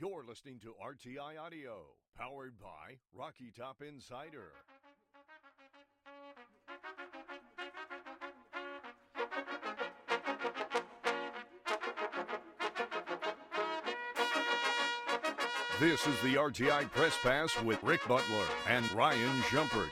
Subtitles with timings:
[0.00, 1.82] You're listening to RTI Audio,
[2.16, 4.52] powered by Rocky Top Insider.
[15.78, 19.90] This is the RTI Press Pass with Rick Butler and Ryan Shumpert.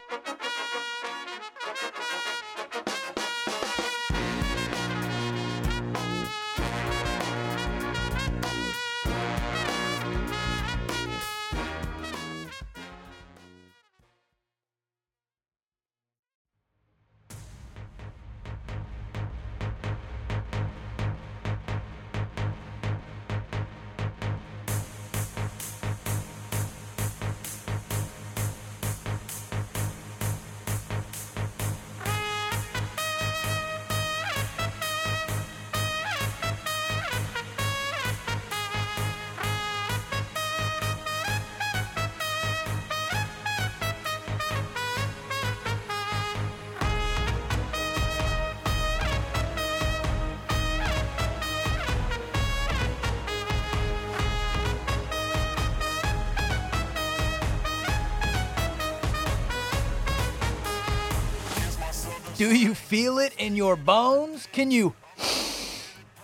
[62.38, 64.46] Do you feel it in your bones?
[64.52, 64.94] Can you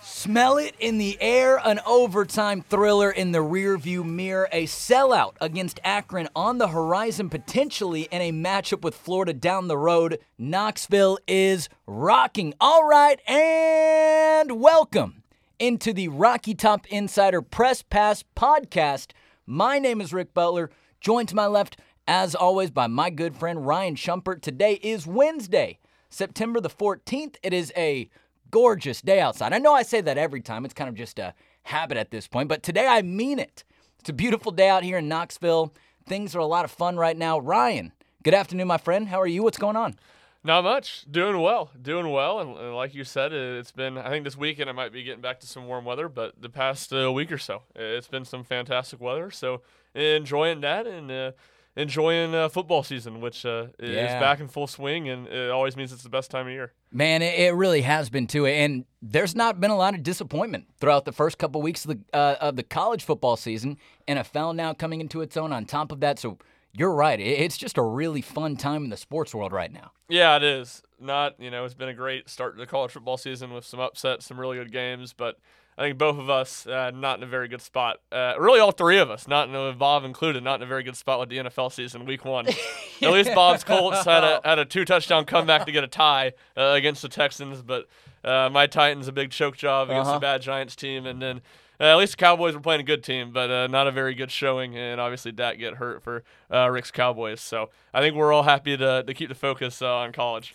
[0.00, 1.60] smell it in the air?
[1.64, 8.02] An overtime thriller in the rearview mirror, a sellout against Akron on the horizon, potentially
[8.12, 10.20] in a matchup with Florida down the road.
[10.38, 12.54] Knoxville is rocking.
[12.60, 15.24] All right, and welcome
[15.58, 19.10] into the Rocky Top Insider Press Pass podcast.
[19.46, 20.70] My name is Rick Butler,
[21.00, 21.76] joined to my left,
[22.06, 24.42] as always, by my good friend Ryan Shumpert.
[24.42, 25.80] Today is Wednesday,
[26.14, 27.36] September the 14th.
[27.42, 28.08] It is a
[28.50, 29.52] gorgeous day outside.
[29.52, 31.34] I know I say that every time, it's kind of just a
[31.64, 33.64] habit at this point, but today I mean it.
[33.98, 35.74] It's a beautiful day out here in Knoxville.
[36.06, 37.38] Things are a lot of fun right now.
[37.38, 37.92] Ryan,
[38.22, 39.08] good afternoon, my friend.
[39.08, 39.42] How are you?
[39.42, 39.96] What's going on?
[40.44, 41.06] Not much.
[41.10, 41.70] Doing well.
[41.80, 42.38] Doing well.
[42.38, 45.40] And, like you said, it's been, I think this weekend I might be getting back
[45.40, 49.00] to some warm weather, but the past uh, week or so, it's been some fantastic
[49.00, 49.30] weather.
[49.30, 49.62] So
[49.94, 51.32] enjoying that and uh,
[51.76, 54.20] enjoying uh, football season, which uh, is Yeah.
[54.20, 55.08] back in full swing.
[55.08, 56.72] And it always means it's the best time of year.
[56.92, 60.66] Man, it, it really has been too, and there's not been a lot of disappointment
[60.78, 63.76] throughout the first couple weeks of the uh, of the college football season.
[64.06, 66.38] NFL now coming into its own on top of that, so
[66.72, 67.18] you're right.
[67.18, 69.90] It, it's just a really fun time in the sports world right now.
[70.08, 70.82] Yeah, it is.
[71.00, 73.80] Not, you know, it's been a great start to the college football season with some
[73.80, 75.38] upsets, some really good games, but
[75.76, 77.96] I think both of us uh, not in a very good spot.
[78.12, 80.82] Uh, really, all three of us, not in a, Bob included, not in a very
[80.84, 82.46] good spot with the NFL season, week one.
[83.02, 86.32] At least Bob's Colts had a had a two touchdown comeback to get a tie
[86.56, 87.88] uh, against the Texans, but
[88.22, 90.16] uh, my Titans a big choke job against Uh-huh.
[90.18, 91.40] a bad Giants team, and then.
[91.80, 94.14] Uh, at least the Cowboys were playing a good team, but uh, not a very
[94.14, 97.40] good showing, and obviously Dak get hurt for uh, Rick's Cowboys.
[97.40, 100.54] So I think we're all happy to, to keep the focus uh, on college.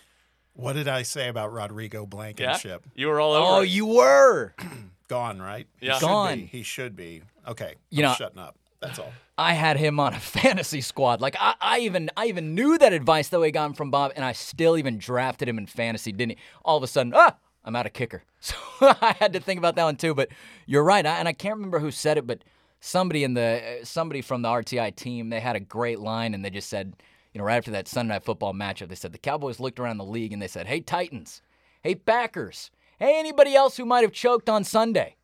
[0.54, 2.86] What did I say about Rodrigo Yeah, Blankenship?
[2.94, 3.46] you were all over.
[3.46, 3.68] Oh, it.
[3.68, 4.54] you were.
[5.10, 5.66] Gone, right?
[5.80, 5.94] Yeah.
[5.94, 6.34] He should Gone.
[6.38, 6.46] Be.
[6.46, 7.22] He should be.
[7.46, 7.74] Okay.
[7.90, 8.56] You I'm know- shutting up.
[8.80, 9.12] That's all.
[9.36, 11.20] I had him on a fantasy squad.
[11.20, 14.24] Like I, I even I even knew that advice that we got from Bob, and
[14.24, 16.12] I still even drafted him in fantasy.
[16.12, 16.36] Didn't he?
[16.64, 18.22] All of a sudden, ah, I'm out of kicker.
[18.42, 20.14] So I had to think about that one too.
[20.14, 20.28] But
[20.64, 22.42] you're right, I, and I can't remember who said it, but
[22.80, 26.42] somebody in the uh, somebody from the RTI team they had a great line, and
[26.42, 26.94] they just said,
[27.34, 29.98] you know, right after that Sunday night football matchup, they said the Cowboys looked around
[29.98, 31.42] the league and they said, "Hey Titans,
[31.82, 32.70] hey Packers,
[33.00, 35.16] hey anybody else who might have choked on Sunday."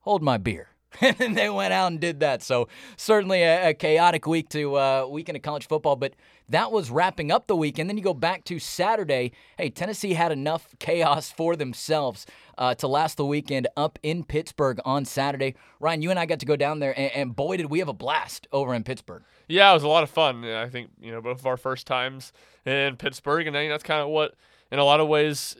[0.00, 0.68] hold my beer.
[1.00, 2.42] And they went out and did that.
[2.42, 2.66] So
[2.96, 5.94] certainly a, a chaotic week to uh, weekend of college football.
[5.94, 6.14] But
[6.48, 7.88] that was wrapping up the weekend.
[7.88, 9.30] Then you go back to Saturday.
[9.56, 12.26] Hey, Tennessee had enough chaos for themselves
[12.58, 15.54] uh, to last the weekend up in Pittsburgh on Saturday.
[15.78, 17.88] Ryan, you and I got to go down there, and, and boy, did we have
[17.88, 19.22] a blast over in Pittsburgh.
[19.46, 20.44] Yeah, it was a lot of fun.
[20.44, 22.32] I think you know both of our first times
[22.66, 24.34] in Pittsburgh, and I think that's kind of what,
[24.72, 25.56] in a lot of ways,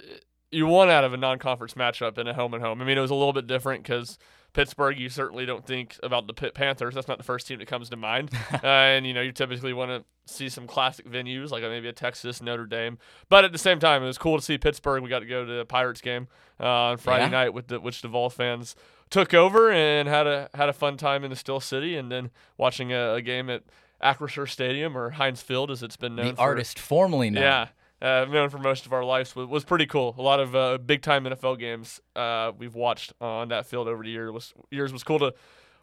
[0.50, 2.80] you want out of a non-conference matchup in a home and home.
[2.82, 4.18] I mean, it was a little bit different because
[4.52, 6.94] Pittsburgh, you certainly don't think about the Pitt Panthers.
[6.94, 8.30] That's not the first team that comes to mind.
[8.52, 11.92] uh, and you know, you typically want to see some classic venues like maybe a
[11.92, 12.98] Texas, Notre Dame.
[13.28, 15.02] But at the same time, it was cool to see Pittsburgh.
[15.02, 16.26] We got to go to the Pirates game
[16.58, 17.30] uh, on Friday Yeah.
[17.30, 18.74] night with the which the Vol fans
[19.08, 22.30] took over and had a had a fun time in the Steel City, and then
[22.58, 23.62] watching a, a game at
[24.02, 26.26] Acrisure Stadium or Heinz Field, as it's been known.
[26.28, 27.42] The for, artist formerly known.
[27.44, 27.68] yeah,
[28.02, 30.14] uh, known for most of our lives was, was pretty cool.
[30.18, 34.02] A lot of uh, big time NFL games uh, we've watched on that field over
[34.02, 35.34] the year was years was cool to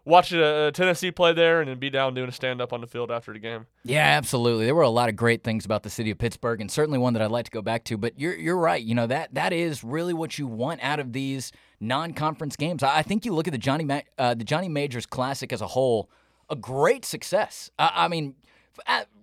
[0.08, 2.88] watch a, Tennessee play there and then be down doing a stand up on the
[2.88, 3.68] field after the game.
[3.84, 4.66] Yeah, absolutely.
[4.66, 7.14] There were a lot of great things about the city of Pittsburgh, and certainly one
[7.14, 7.98] that I'd like to go back to.
[7.98, 8.82] But you're you're right.
[8.82, 12.82] You know that that is really what you want out of these non-conference games.
[12.82, 15.68] I think you look at the Johnny Ma- uh, the Johnny Majors Classic as a
[15.68, 16.10] whole,
[16.50, 17.70] a great success.
[17.78, 18.36] I, I mean,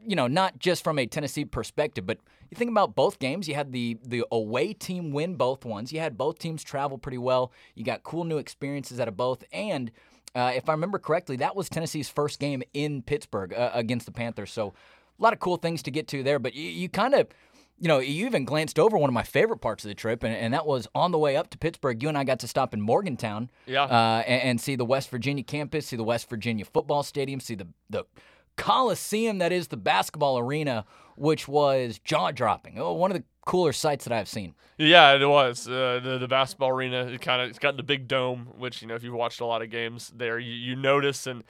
[0.06, 2.18] you know, not just from a Tennessee perspective, but
[2.50, 3.48] you think about both games.
[3.48, 5.92] You had the the away team win both ones.
[5.92, 7.52] You had both teams travel pretty well.
[7.74, 9.90] You got cool new experiences out of both, and
[10.34, 14.12] uh, if I remember correctly, that was Tennessee's first game in Pittsburgh uh, against the
[14.12, 14.52] Panthers.
[14.52, 14.74] So
[15.18, 16.40] a lot of cool things to get to there.
[16.40, 17.28] But you, you kind of,
[17.78, 20.34] you know, you even glanced over one of my favorite parts of the trip, and,
[20.34, 22.02] and that was on the way up to Pittsburgh.
[22.02, 23.84] You and I got to stop in Morgantown, Yeah.
[23.84, 27.54] uh, and, and see the West Virginia campus, see the West Virginia football stadium, see
[27.54, 28.04] the the
[28.56, 30.84] Coliseum that is the basketball arena,
[31.16, 32.78] which was jaw dropping.
[32.78, 34.54] Oh, one of the cooler sights that I've seen.
[34.78, 37.06] Yeah, it was uh, the the basketball arena.
[37.06, 39.46] It kind of it's got the big dome, which you know if you've watched a
[39.46, 41.44] lot of games there, you, you notice and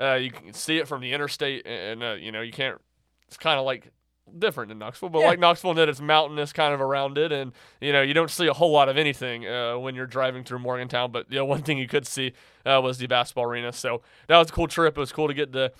[0.00, 2.80] uh, you can see it from the interstate, and uh, you know you can't.
[3.28, 3.90] It's kind of like
[4.38, 5.26] different than Knoxville, but Yeah.
[5.26, 8.46] like Knoxville, that it's mountainous kind of around it, and you know you don't see
[8.46, 11.12] a whole lot of anything uh, when you're driving through Morgantown.
[11.12, 12.32] But you know one thing you could see
[12.64, 13.72] uh, was the basketball arena.
[13.72, 14.96] So that was a cool trip.
[14.96, 15.72] It was cool to get to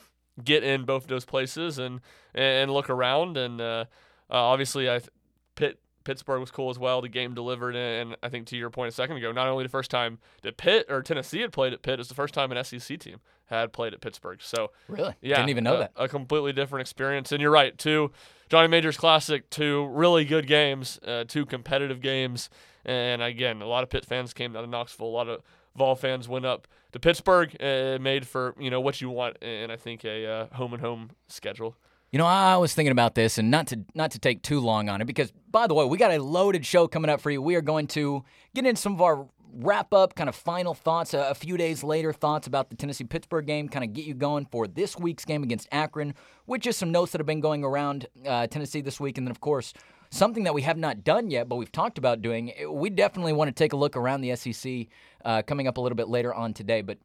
[0.44, 2.00] get in both those places and
[2.34, 3.84] and look around, and uh,
[4.30, 4.98] uh, obviously I.
[4.98, 5.10] Th-
[5.56, 7.02] Pitt Pittsburgh was cool as well.
[7.02, 9.68] The game delivered, and I think to your point a second ago, not only the
[9.68, 12.64] first time that Pitt or Tennessee had played at Pitt, it's the first time an
[12.64, 14.40] SEC team had played at Pittsburgh.
[14.40, 15.14] So Really?
[15.20, 15.92] yeah, Didn't even know a, that.
[15.96, 17.30] A completely different experience.
[17.32, 18.12] And you're right, two
[18.48, 22.48] Johnny Majors Classic, two really good games, uh, two competitive games.
[22.86, 25.06] And again, a lot of Pitt fans came out of Knoxville.
[25.06, 25.42] A lot of
[25.76, 29.70] Vol fans went up to Pittsburgh, uh, made for you know what you want, and
[29.70, 31.76] I think a uh, home and home schedule.
[32.12, 34.88] You know, I was thinking about this, and not to not to take too long
[34.88, 37.40] on it, because by the way, we got a loaded show coming up for you.
[37.40, 41.14] We are going to get into some of our wrap up, kind of final thoughts,
[41.14, 44.14] a, a few days later thoughts about the Tennessee Pittsburgh game, kind of get you
[44.14, 46.14] going for this week's game against Akron,
[46.46, 49.30] which is some notes that have been going around uh, Tennessee this week, and then
[49.30, 49.72] of course
[50.10, 52.52] something that we have not done yet, but we've talked about doing.
[52.68, 54.86] We definitely want to take a look around the SEC
[55.24, 56.98] uh, coming up a little bit later on today, but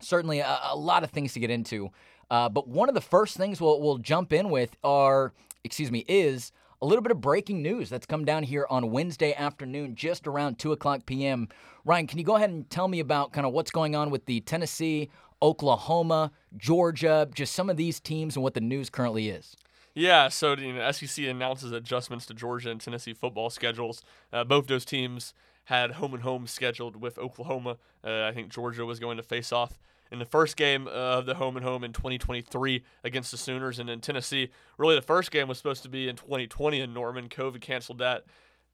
[0.00, 1.90] certainly a, a lot of things to get into.
[2.30, 5.32] Uh, but one of the first things we'll, we'll jump in with are,
[5.64, 9.32] excuse me, is a little bit of breaking news that's come down here on Wednesday
[9.34, 11.48] afternoon, just around 2 o'clock p.m.
[11.84, 14.26] Ryan, can you go ahead and tell me about kind of what's going on with
[14.26, 15.10] the Tennessee,
[15.40, 19.56] Oklahoma, Georgia, just some of these teams and what the news currently is?
[19.94, 24.02] Yeah, so you know, SEC announces adjustments to Georgia and Tennessee football schedules.
[24.32, 25.34] Uh, both those teams
[25.64, 27.76] had home and home scheduled with Oklahoma.
[28.02, 29.78] Uh, I think Georgia was going to face off
[30.10, 33.88] in the first game of the home and home in 2023 against the Sooners, and
[33.88, 37.28] in Tennessee, really the first game was supposed to be in 2020 in Norman.
[37.28, 38.24] COVID canceled that.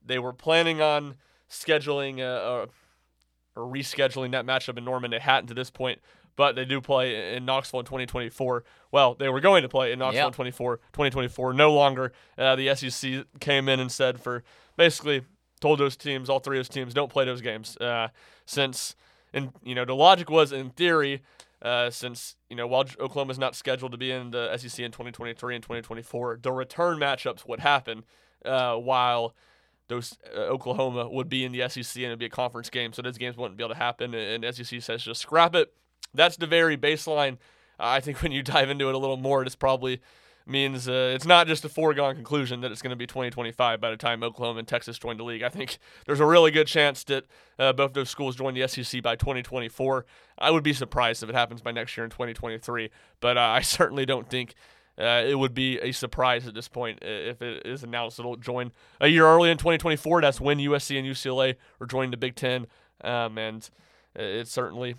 [0.05, 1.17] They were planning on
[1.51, 2.67] scheduling uh,
[3.55, 5.11] or rescheduling that matchup in Norman.
[5.11, 6.01] They hadn't to this point,
[6.39, 8.65] but they do play in Knoxville in 2024.
[8.93, 10.27] Well, they were going to play in Knoxville Yep.
[10.29, 11.53] in 24, 2024.
[11.53, 12.13] No longer.
[12.39, 14.45] Uh, the SEC came in and said for
[14.77, 15.23] basically
[15.61, 17.77] told those teams, all three of those teams, don't play those games.
[17.79, 18.09] Uh,
[18.47, 18.95] since,
[19.35, 21.23] and you know, the logic was in theory,
[21.61, 25.57] uh, since you know while Oklahoma's not scheduled to be in the SEC in 2023
[25.57, 28.05] and 2024, the return matchups would happen
[28.45, 29.35] uh, while
[29.89, 33.03] those uh, Oklahoma would be in the SEC and it'd be a conference game, so
[33.03, 34.15] those games wouldn't be able to happen.
[34.15, 35.75] And SEC says just scrap it.
[36.15, 37.39] That's the very baseline.
[37.79, 40.01] I think when you dive into it a little more, this probably
[40.49, 43.91] means uh, it's not just a foregone conclusion that it's going to be 2025 by
[43.91, 45.43] the time Oklahoma and Texas join the league.
[45.43, 47.25] I think there's a really good chance that
[47.59, 50.07] uh, both those schools join the SEC by 2024.
[50.39, 52.91] I would be surprised if it happens by next year in 2023,
[53.21, 54.55] but uh, I certainly don't think
[54.99, 58.37] uh, it would be a surprise at this point uh, if it is announced it'll
[58.37, 60.23] join a year early in 2024.
[60.23, 62.67] That's when USC and UCLA are joining the Big Ten,
[63.05, 63.69] um, and
[64.19, 64.97] uh, it certainly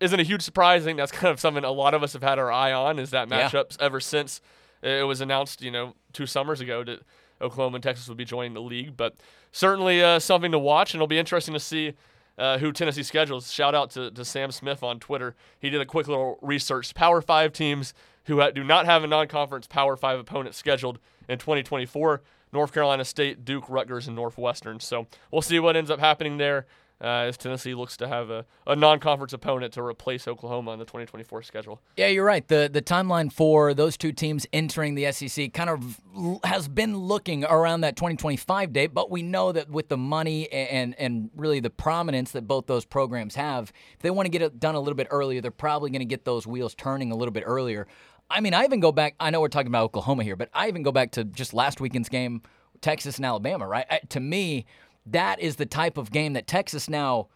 [0.00, 0.82] isn't a huge surprise.
[0.82, 2.98] I think that's kind of something a lot of us have had our eye on
[2.98, 3.48] is that Yeah.
[3.48, 4.40] matchups ever since
[4.82, 7.00] it was announced, you know, two summers ago that
[7.42, 8.96] Oklahoma and Texas would be joining the league.
[8.96, 9.14] But
[9.52, 11.94] certainly uh, something to watch, and it'll be interesting to see
[12.38, 13.52] uh, who Tennessee schedules.
[13.52, 15.34] Shout out to, to Sam Smith on Twitter.
[15.58, 16.94] He did a quick little research.
[16.94, 17.92] Power Five teams
[18.24, 23.04] who ha- do not have a non-conference Power Five opponent scheduled in 2024: North Carolina
[23.04, 24.80] State, Duke, Rutgers, and Northwestern.
[24.80, 26.66] So we'll see what ends up happening there.
[27.02, 30.84] Uh, as Tennessee looks to have a, a non-conference opponent to replace Oklahoma on the
[30.84, 31.80] 2024 schedule.
[31.96, 32.46] Yeah, you're right.
[32.46, 36.00] The the timeline for those two teams entering the SEC kind of
[36.44, 40.94] has been looking around that 2025 date, but we know that with the money and
[40.98, 44.60] and really the prominence that both those programs have, if they want to get it
[44.60, 47.32] done a little bit earlier, they're probably going to get those wheels turning a little
[47.32, 47.86] bit earlier.
[48.28, 49.14] I mean, I even go back.
[49.18, 51.80] I know we're talking about Oklahoma here, but I even go back to just last
[51.80, 52.42] weekend's game,
[52.80, 53.66] Texas and Alabama.
[53.66, 53.86] Right?
[53.90, 54.66] I, to me,
[55.06, 57.28] that is the type of game that Texas now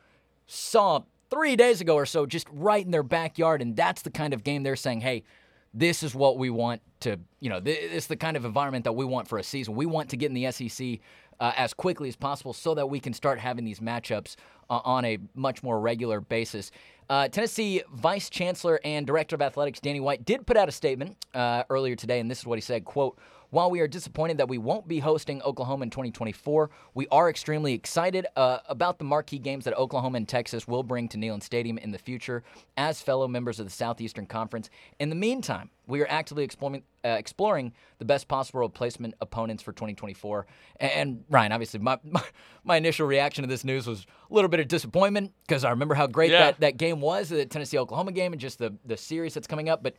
[0.47, 3.63] saw three days ago or so, just right in their backyard.
[3.63, 5.25] And that's the kind of game they're saying, hey,
[5.73, 8.93] this is what we want to, you know, this is the kind of environment that
[8.93, 9.75] we want for a season.
[9.75, 11.01] We want to get in the SEC
[11.41, 14.37] uh, as quickly as possible so that we can start having these matchups
[14.71, 16.71] uh, on a much more regular basis.
[17.11, 21.17] Uh, Tennessee Vice Chancellor and Director of Athletics Danny White did put out a statement
[21.35, 23.19] uh, earlier today, and this is what he said: "Quote."
[23.55, 27.73] While we are disappointed that we won't be hosting Oklahoma in 2024, we are extremely
[27.73, 31.79] excited uh, about the marquee games that Oklahoma and Texas will bring to Neyland Stadium
[31.79, 32.43] in the future
[32.77, 34.71] as fellow members of the Southeastern Conference.
[34.99, 39.71] In the meantime, we are actively exploring, uh, exploring the best possible replacement opponents for
[39.71, 40.47] 2024.
[40.81, 42.25] And, Ryan, obviously, my, my,
[42.65, 45.95] my initial reaction to this news was a little bit of disappointment because I remember
[45.95, 46.47] how great Yeah.
[46.47, 49.69] that, that game was, the Tennessee Oklahoma game, and just the, the series that's coming
[49.69, 49.81] up.
[49.81, 49.95] But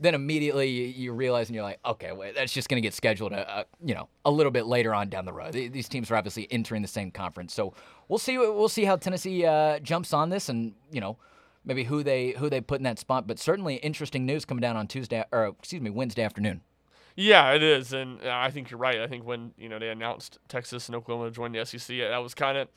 [0.00, 2.94] then immediately you, you realize and you're like, okay, wait, that's just going to get
[2.94, 5.52] scheduled, a, a, you know, a little bit later on down the road.
[5.52, 7.74] These teams are obviously entering the same conference, so
[8.08, 8.38] we'll see.
[8.38, 11.18] We'll see how Tennessee uh, jumps on this, and you know,
[11.64, 13.26] maybe who they who they put in that spot.
[13.26, 16.62] But certainly interesting news coming down on Tuesday, or excuse me, Wednesday afternoon.
[17.16, 19.00] Yeah, it is, and uh, I think you're right.
[19.00, 22.34] I think when you know they announced Texas and Oklahoma joined the SEC, that was
[22.34, 22.68] kind of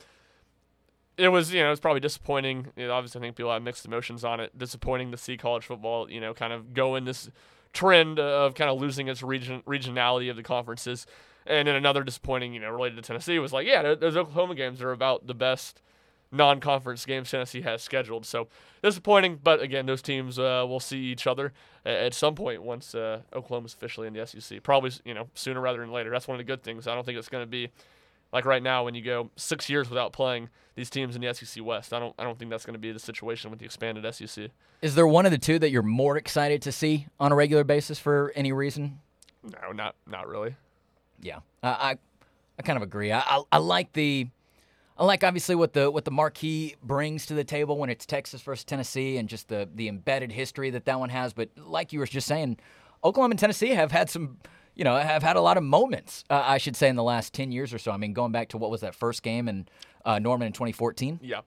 [1.16, 2.68] it was you know it was probably disappointing.
[2.76, 4.56] You know, obviously, I think people have mixed emotions on it.
[4.56, 7.30] Disappointing to see college football, you know, kind of go in this
[7.72, 11.06] trend of kind of losing its region regionality of the conferences.
[11.44, 14.80] And then another disappointing, you know, related to Tennessee was like, yeah, those Oklahoma games
[14.80, 15.82] are about the best
[16.30, 18.24] non-conference games Tennessee has scheduled.
[18.24, 18.48] So
[18.82, 21.52] disappointing, but again, those teams uh, will see each other
[21.84, 24.62] at some point once uh, Oklahoma's officially in the SEC.
[24.62, 26.10] Probably, you know, sooner rather than later.
[26.10, 26.86] That's one of the good things.
[26.86, 27.70] I don't think it's going to be
[28.32, 31.62] like right now when you go six years without playing these teams in the SEC
[31.64, 31.92] West.
[31.92, 34.50] I don't, I don't think that's going to be the situation with the expanded SEC.
[34.80, 37.64] Is there one of the two that you're more excited to see on a regular
[37.64, 39.00] basis for any reason?
[39.42, 40.56] No, not, not really.
[41.20, 41.96] Yeah, I I,
[42.58, 43.12] I kind of agree.
[43.12, 44.28] I, I I like the.
[44.98, 48.42] I like obviously what the what the marquee brings to the table when it's Texas
[48.42, 51.32] versus Tennessee and just the the embedded history that that one has.
[51.32, 52.58] But like you were just saying,
[53.04, 54.38] Oklahoma and Tennessee have had some,
[54.74, 56.24] you know, have had a lot of moments.
[56.30, 57.92] Uh, I should say in the last ten years or so.
[57.92, 59.66] I mean, going back to what was that first game in
[60.04, 61.40] uh, Norman in 2014, Yeah,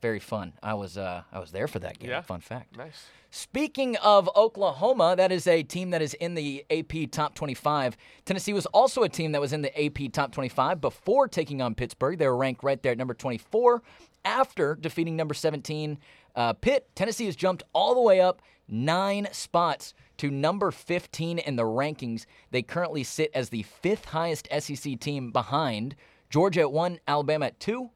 [0.00, 0.52] very fun.
[0.62, 2.10] I was uh, I was there for that game.
[2.10, 2.20] Yeah.
[2.22, 2.76] Fun fact.
[2.76, 3.06] nice.
[3.32, 7.96] Speaking of Oklahoma, that is a team that is in the AP Top 25.
[8.24, 11.76] Tennessee was also a team that was in the AP Top 25 before taking on
[11.76, 12.18] Pittsburgh.
[12.18, 13.82] They were ranked right there at number 24
[14.24, 15.96] after defeating number 17
[16.34, 16.88] uh, Pitt.
[16.96, 22.26] Tennessee has jumped all the way up nine spots to number 15 in the rankings.
[22.50, 25.96] They currently sit as the fifth highest SEC team behind
[26.28, 27.88] Georgia at one, Alabama at two,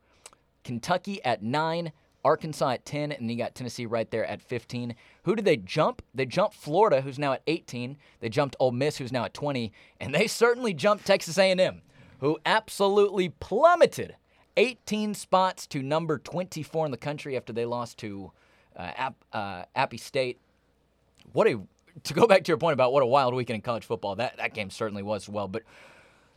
[0.65, 1.93] Kentucky at nine,
[2.25, 4.95] Arkansas at 10, and you got Tennessee right there at 15.
[5.25, 6.01] Who did they jump?
[6.15, 7.99] They jumped Florida, who's now at 18.
[8.21, 11.83] They jumped Ole Miss, who's now at 20, and they certainly jumped Texas A&M,
[12.21, 14.17] who absolutely plummeted
[14.57, 18.33] 18 spots to number 24 in the country after they lost to
[18.75, 20.39] uh, App, uh, Appy State.
[21.35, 21.61] What a
[22.03, 24.17] to go back to your point about what a wild weekend in college football.
[24.17, 25.63] That that game certainly was well, but.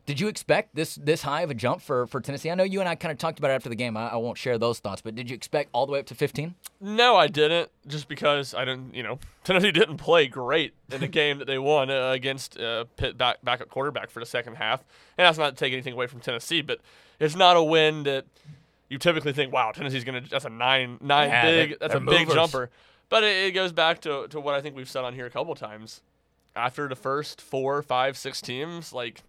[0.06, 2.50] Did you expect this this high of a jump for, for Tennessee?
[2.50, 3.98] I know you and I kind of talked about it after the game.
[3.98, 6.16] I, I won't share those thoughts, but did you expect all the way up to
[6.16, 6.56] 15?
[6.80, 7.70] No, I didn't.
[7.88, 11.60] Just because I didn't, you know, Tennessee didn't play great in the game that they
[11.60, 14.80] won uh, against uh, Pitt back backup quarterback for the second half.
[15.18, 16.80] And that's not to take anything away from Tennessee, but
[17.20, 18.24] it's not a win that
[18.88, 20.22] you typically think, wow, Tennessee's gonna.
[20.22, 21.80] That's a nine nine Yeah, big.
[21.82, 22.34] that's a big movers.
[22.34, 22.70] jumper.
[23.10, 25.30] But it, it goes back to to what I think we've said on here a
[25.30, 26.02] couple times.
[26.56, 29.22] After the first four, five, six teams, like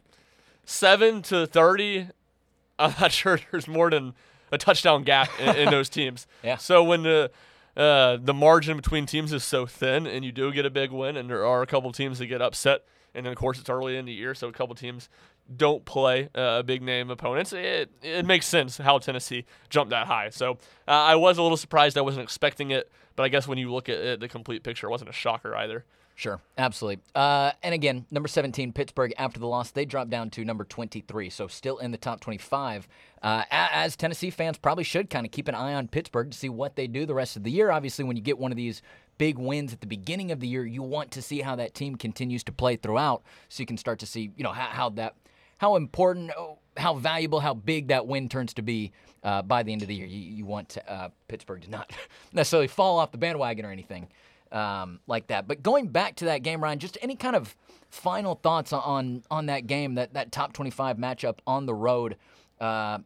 [0.64, 2.08] seven to thirty,
[2.78, 4.14] I'm not sure there's more than
[4.50, 6.26] a touchdown gap in, in those teams.
[6.42, 6.56] Yeah.
[6.56, 7.30] So when the
[7.76, 11.16] uh, the margin between teams is so thin, and you do get a big win,
[11.16, 13.96] and there are a couple teams that get upset, and then of course it's early
[13.96, 15.08] in the year, so a couple teams
[15.56, 17.52] don't play uh, big name opponents.
[17.52, 20.30] It it makes sense how Tennessee jumped that high.
[20.30, 20.52] So
[20.86, 21.96] uh, I was a little surprised.
[21.96, 24.86] I wasn't expecting it, but I guess when you look at it, the complete picture,
[24.86, 25.84] it wasn't a shocker either.
[26.14, 27.02] Sure, absolutely.
[27.16, 31.28] Uh, and again, number 17, Pittsburgh, after the loss, they dropped down to number 23,
[31.28, 32.86] so still in the top 25.
[33.20, 36.48] Uh, as Tennessee fans probably should kind of keep an eye on Pittsburgh to see
[36.48, 37.72] what they do the rest of the year.
[37.72, 38.82] Obviously, when you get one of these
[39.18, 41.96] big wins at the beginning of the year, you want to see how that team
[41.96, 45.16] continues to play throughout so you can start to see, you know, how, how that,
[45.58, 49.72] how important, oh, how valuable, how big that win turns to be uh, by the
[49.72, 50.06] end of the year.
[50.06, 51.92] You, you want to, uh, Pittsburgh to not
[52.32, 54.08] necessarily fall off the bandwagon or anything
[54.52, 55.46] um, like that.
[55.48, 57.54] But going back to that game, Ryan, just any kind of
[57.90, 62.16] final thoughts on on that game, that that top twenty five matchup on the road.
[62.60, 62.98] Uh,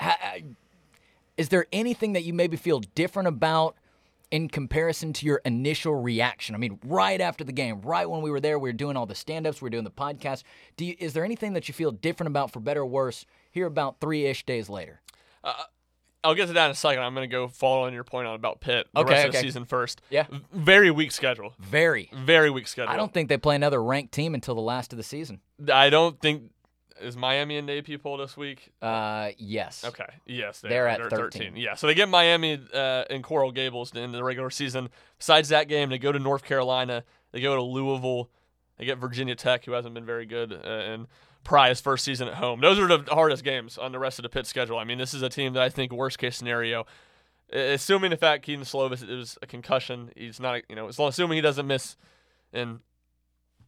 [0.00, 0.36] ha-
[1.36, 3.76] is there anything that you maybe feel different about?
[4.30, 8.30] In comparison to your initial reaction, I mean, right after the game, right when we
[8.30, 10.42] were there, we were doing all the stand-ups, we were doing the podcast.
[10.78, 13.66] Do you, is there anything that you feel different about, for better or worse, here
[13.66, 15.02] about three-ish days later?
[16.24, 17.02] I'll get to that in a second.
[17.02, 19.32] I'm going to go follow on your point on about Pitt the Okay, rest of
[19.32, 20.00] the season first.
[20.08, 20.26] Yeah.
[20.52, 21.54] Very weak schedule.
[21.58, 22.10] Very.
[22.14, 22.92] Very weak schedule.
[22.92, 25.40] I don't think they play another ranked team until the last of the season.
[25.72, 26.52] I don't think
[27.00, 28.70] is Miami in the AP poll this week?
[28.80, 29.84] Uh, yes.
[29.84, 30.06] Okay.
[30.24, 30.90] Yes, they They're are.
[30.90, 31.56] at They're 13.
[31.56, 31.74] Yeah.
[31.74, 34.88] So they get Miami uh, in Coral Gables in the regular season.
[35.18, 37.02] Besides that game, they go to North Carolina.
[37.32, 38.30] They go to Louisville.
[38.78, 41.06] They get Virginia Tech, who hasn't been very good, uh, and
[41.44, 42.60] Pry's first season at home.
[42.60, 44.78] Those are the hardest games on the rest of the Pitt schedule.
[44.78, 46.86] I mean, this is a team that I think worst case scenario,
[47.52, 51.66] assuming the fact Kedon Slovis is a concussion, he's not, you know, assuming he doesn't
[51.66, 51.96] miss
[52.52, 52.80] in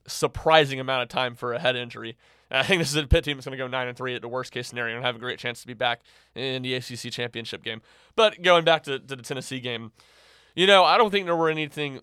[0.07, 2.17] surprising amount of time for a head injury.
[2.51, 4.23] I think this is a Pitt team that's going to go nine and three at
[4.23, 6.03] the worst case scenario and have a great chance to be back
[6.35, 7.83] in the ACC championship game.
[8.15, 9.93] But going back to, to the Tennessee game,
[10.55, 12.01] you know, I don't think there were anything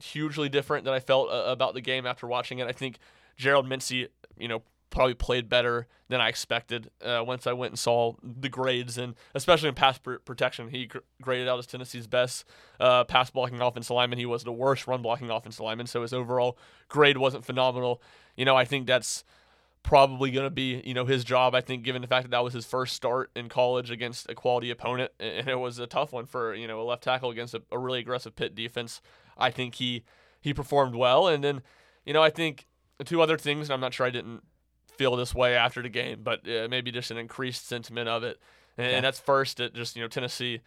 [0.00, 2.68] hugely different that I felt uh, about the game after watching it.
[2.68, 2.98] I think
[3.36, 4.08] Gerald Mincey,
[4.38, 8.48] you know, probably played better than I expected uh, once I went and saw the
[8.48, 10.68] grades and especially in pass pr- protection.
[10.68, 12.44] He gr- graded out as Tennessee's best
[12.80, 14.18] uh, pass blocking offensive lineman.
[14.18, 18.02] He was the worst run blocking offensive lineman, so his overall grade wasn't phenomenal.
[18.36, 19.24] You know, I think that's
[19.82, 21.54] probably going to be you know his job.
[21.54, 24.34] I think given the fact that that was his first start in college against a
[24.34, 27.54] quality opponent, and it was a tough one for you know a left tackle against
[27.54, 29.00] a, a really aggressive Pitt defense.
[29.36, 30.04] I think he
[30.40, 31.62] he performed well, and then
[32.04, 32.66] you know I think
[33.04, 33.68] two other things.
[33.68, 34.42] And I'm not sure I didn't
[34.98, 38.38] feel this way after the game, but uh, maybe just an increased sentiment of it.
[38.76, 38.96] And, Yeah.
[38.96, 40.60] and that's first at just you know Tennessee.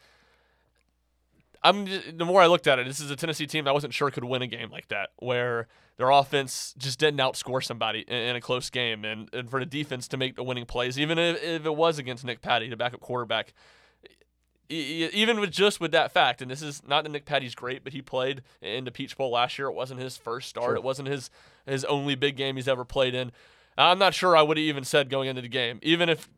[1.63, 3.93] I'm j- the more I looked at it, this is a Tennessee team I wasn't
[3.93, 8.15] sure could win a game like that, where their offense just didn't outscore somebody in,
[8.15, 11.19] in a close game, and, and for the defense to make the winning plays, even
[11.19, 13.53] if, if it was against Nick Patti, the backup quarterback.
[14.69, 17.91] Even with just with that fact, and this is not that Nick Patti's great, but
[17.91, 19.67] he played in the Peach Bowl last year.
[19.67, 20.65] It wasn't his first start.
[20.67, 20.75] Sure.
[20.75, 21.29] It wasn't his
[21.65, 23.33] his only big game he's ever played in.
[23.77, 26.29] I'm not sure I would have even said going into the game, even if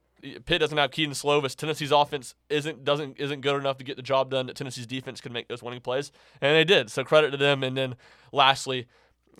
[0.46, 4.04] Pitt doesn't have Kedon Slovis, Tennessee's offense isn't doesn't isn't good enough to get the
[4.04, 4.46] job done.
[4.46, 6.12] That Tennessee's defense could make those winning plays,
[6.42, 6.90] and they did.
[6.90, 7.64] So credit to them.
[7.64, 7.96] And then
[8.32, 8.88] lastly,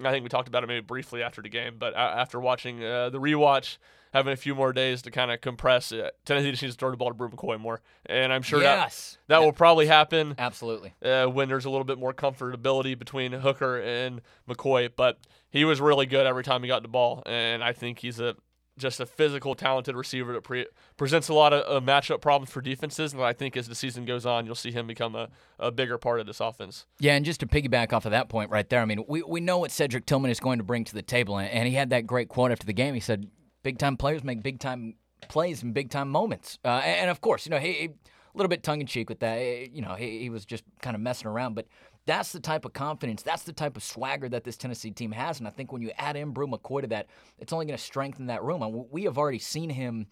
[0.04, 3.10] I think we talked about it maybe briefly after the game, but after watching uh,
[3.10, 3.78] the rewatch,
[4.12, 6.92] having a few more days to kind of compress it, Tennessee just needs to throw
[6.92, 9.18] the ball to Bru McCoy more, and I'm sure yes.
[9.28, 10.94] that that will probably happen Absolutely.
[11.04, 14.90] uh, when there's a little bit more comfortability between Hooker and McCoy.
[14.94, 15.20] But
[15.54, 18.36] he was really good every time he got the ball, and I think he's a
[18.76, 20.66] just a physical, talented receiver that pre-
[20.98, 23.14] presents a lot of uh, matchup problems for defenses.
[23.14, 26.00] And I think as the season goes on, you'll see him become a, a bigger
[26.00, 26.88] part of this offense.
[27.00, 29.42] Yeah, and just to piggyback off of that point right there, I mean, we, we
[29.42, 31.92] know what Cedric Tillman is going to bring to the table, and, and he had
[31.92, 32.96] that great quote after the game.
[32.96, 33.30] He said,
[33.62, 34.96] "Big time players make big time
[35.30, 38.38] plays and big time moments," uh, and, and of course, you know, he, he- a
[38.40, 39.36] little bit tongue in cheek with that.
[39.38, 41.68] eh, You know, he, he was just kind of messing around, but
[42.06, 45.40] that's the type of confidence, that's the type of swagger that this Tennessee team has,
[45.40, 47.08] and I think when you add in Bru McCoy to that,
[47.40, 48.62] it's only going to strengthen that room.
[48.62, 50.08] And we have already seen him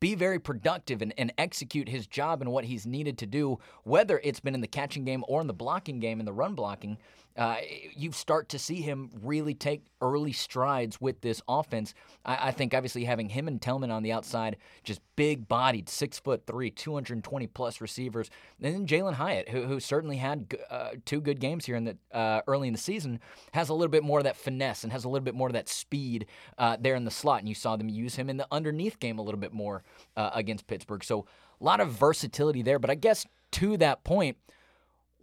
[0.00, 4.20] be very productive and, and execute his job and what he's needed to do, whether
[4.22, 6.98] it's been in the catching game or in the blocking game, in the run blocking.
[7.36, 7.56] Uh,
[7.94, 11.94] you start to see him really take early strides with this offense.
[12.24, 16.18] I, I think obviously having him and Tillman on the outside, just big bodied, six
[16.18, 21.20] foot three, 220 plus receivers, and then Jalin Hyatt, who, who certainly had uh, two
[21.20, 23.20] good games here in the uh, early in the season,
[23.52, 25.54] has a little bit more of that finesse and has a little bit more of
[25.54, 26.26] that speed
[26.58, 27.40] uh, there in the slot.
[27.40, 29.82] And you saw them use him in the underneath game a little bit more
[30.16, 31.04] uh, against Pittsburgh.
[31.04, 31.26] So
[31.60, 32.78] a lot of versatility there.
[32.78, 34.36] But I guess to that point,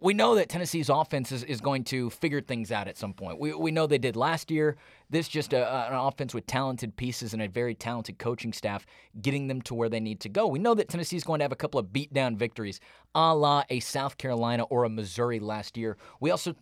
[0.04, 3.40] we know that Tennessee's offense is, is going to figure things out at some point.
[3.40, 4.76] We, we know they did last year.
[5.08, 8.84] This just a, a- an offense with talented pieces and a very talented coaching staff
[9.22, 10.46] getting them to where they need to go.
[10.46, 12.80] We know that Tennessee's going to have a couple of beatdown victories,
[13.14, 15.96] a la a South Carolina or a Missouri last year.
[16.20, 16.54] We also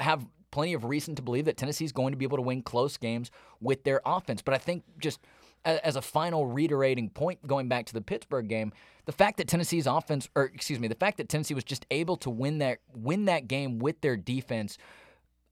[0.00, 2.96] have plenty of reason to believe that Tennessee's going to be able to win close
[2.96, 4.42] games with their offense.
[4.42, 5.20] But I think just
[5.64, 8.72] as a final reiterating point going back to the Pittsburgh game,
[9.06, 12.16] the fact that Tennessee's offense or excuse me, the fact that Tennessee was just able
[12.18, 14.78] to win that win that game with their defense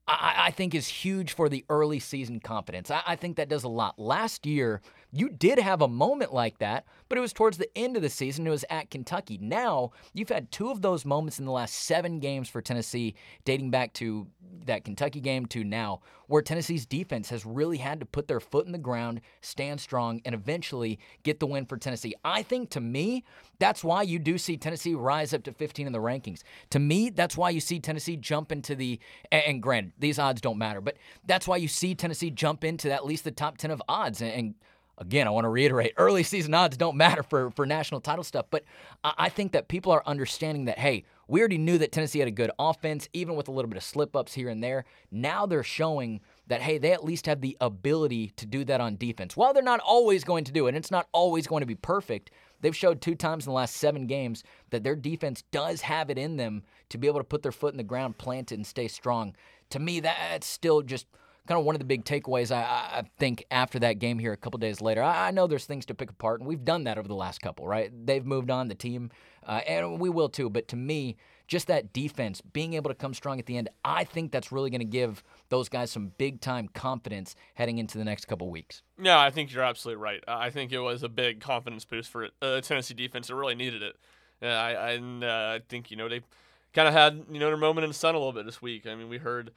[0.09, 2.91] I, I think is huge for the early season confidence.
[2.91, 3.99] I, I think that does a lot.
[3.99, 7.97] Last year, you did have a moment like that, but it was towards the end
[7.97, 8.47] of the season.
[8.47, 9.39] It was at Kentucky.
[9.41, 13.71] Now, you've had two of those moments in the last seven games for Tennessee, dating
[13.71, 14.27] back to
[14.67, 18.67] that Kentucky game to now, where Tennessee's defense has really had to put their foot
[18.67, 22.15] in the ground, stand strong, and eventually get the win for Tennessee.
[22.23, 23.25] I think to me,
[23.59, 26.43] that's why you do see Tennessee rise up to 15 in the rankings.
[26.71, 29.01] To me, that's why you see Tennessee jump into the,
[29.33, 33.05] and, granted, these odds don't matter, but that's why you see Tennessee jump into at
[33.05, 34.21] least the top 10 of odds.
[34.21, 34.55] And, and
[34.99, 38.47] again, I want to reiterate early season odds don't matter for, for national title stuff,
[38.51, 38.65] but
[39.05, 42.29] I, I think that people are understanding that, hey, we already knew that Tennessee had
[42.29, 44.87] a good offense, even with a little bit of slip ups here and there.
[45.11, 48.97] Now they're showing that, hey, they at least have the ability to do that on
[48.97, 49.37] defense.
[49.37, 51.75] While they're not always going to do it, and it's not always going to be
[51.75, 52.31] perfect,
[52.63, 56.17] they've showed two times in the last seven games that their defense does have it
[56.17, 58.67] in them to be able to put their foot in the ground, plant it, and
[58.67, 59.35] stay strong.
[59.71, 61.07] To me, that's still just
[61.49, 64.37] kind of one of the big takeaways I, I think after that game here a
[64.37, 65.03] couple days later.
[65.03, 67.41] I, I know there's things to pick apart, and we've done that over the last
[67.41, 67.91] couple, right?
[68.07, 69.11] They've moved on, the team,
[69.47, 70.51] uh, and we will too.
[70.51, 74.05] But to me, just that defense, being able to come strong at the end, I
[74.05, 78.05] think that's really going to give those guys some big time confidence heading into the
[78.05, 78.83] next couple weeks.
[79.01, 80.23] Yeah, I think you're absolutely right.
[80.29, 83.31] I think it was a big confidence boost for uh, Tennessee defense.
[83.31, 83.97] It really needed it.
[84.43, 86.21] Uh, I and uh, I think you know they
[86.73, 88.87] kind of had you know their moment in the sun a little bit this week.
[88.87, 89.53] I mean, we heard